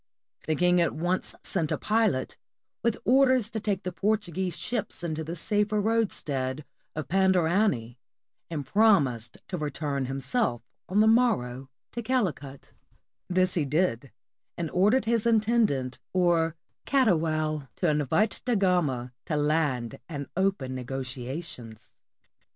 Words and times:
The 0.47 0.55
king 0.55 0.81
at 0.81 0.95
once 0.95 1.35
sent 1.43 1.71
a 1.71 1.77
pilot, 1.77 2.35
with 2.81 2.97
orders 3.05 3.51
to 3.51 3.59
take 3.59 3.83
the 3.83 3.91
Portuguese 3.91 4.57
ships 4.57 5.03
into 5.03 5.23
the 5.23 5.35
safer 5.35 5.79
roadstead 5.79 6.65
of 6.95 7.07
Pandarany, 7.07 7.97
and 8.49 8.65
promised 8.65 9.37
to 9.47 9.59
return 9.59 10.05
himself 10.05 10.63
on 10.89 11.01
the 11.01 11.07
morrow 11.07 11.69
to 11.91 12.01
Calicut; 12.01 12.73
this 13.29 13.53
he 13.53 13.63
did, 13.63 14.11
and 14.57 14.71
or 14.71 14.89
dered 14.89 15.05
his 15.05 15.27
Intendant, 15.27 15.99
or 16.13 16.55
Catoual, 16.87 17.67
to 17.75 17.87
invite 17.87 18.41
Da 18.43 18.55
Gama 18.55 19.13
to 19.25 19.35
land 19.37 19.99
and 20.09 20.25
open 20.35 20.73
negotiations. 20.73 21.95